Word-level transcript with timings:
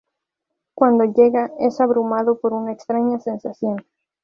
Cuando 0.73 1.03
llega, 1.05 1.51
es 1.59 1.79
abrumado 1.79 2.39
por 2.39 2.53
una 2.53 2.71
extraña 2.71 3.19
sensación. 3.19 3.85